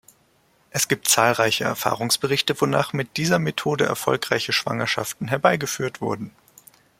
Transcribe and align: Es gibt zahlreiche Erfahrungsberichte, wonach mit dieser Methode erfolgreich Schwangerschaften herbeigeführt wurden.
Es 0.71 0.87
gibt 0.87 1.07
zahlreiche 1.09 1.65
Erfahrungsberichte, 1.65 2.59
wonach 2.59 2.91
mit 2.91 3.17
dieser 3.17 3.37
Methode 3.37 3.85
erfolgreich 3.85 4.45
Schwangerschaften 4.51 5.27
herbeigeführt 5.27 6.01
wurden. 6.01 6.35